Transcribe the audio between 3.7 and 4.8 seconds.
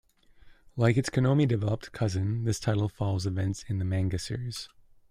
the Manga series.